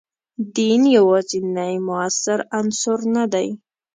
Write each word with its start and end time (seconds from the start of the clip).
دین 0.55 0.81
یوازینی 0.97 1.75
موثر 1.87 2.39
عنصر 2.59 2.99
نه 3.15 3.25
دی. 3.33 3.49